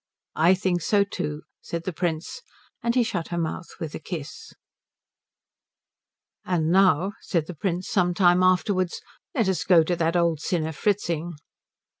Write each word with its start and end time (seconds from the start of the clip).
"I 0.37 0.55
think 0.55 0.81
so 0.81 1.03
too," 1.03 1.43
said 1.61 1.83
the 1.83 1.93
Prince; 1.93 2.41
and 2.81 2.95
he 2.95 3.03
shut 3.03 3.27
her 3.27 3.37
mouth 3.37 3.67
with 3.79 3.93
a 3.93 3.99
kiss. 3.99 4.51
"And 6.43 6.71
now," 6.71 7.11
said 7.21 7.45
the 7.45 7.53
Prince 7.53 7.87
some 7.87 8.15
time 8.15 8.41
afterwards, 8.41 9.01
"let 9.35 9.47
us 9.47 9.63
go 9.63 9.83
to 9.83 9.95
that 9.95 10.15
old 10.15 10.39
sinner 10.39 10.71
Fritzing." 10.71 11.33